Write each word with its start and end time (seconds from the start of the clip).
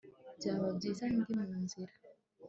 Byaba 0.37 0.67
byiza 0.77 1.03
ndi 1.13 1.33
mu 1.41 1.51
nzira 1.63 1.93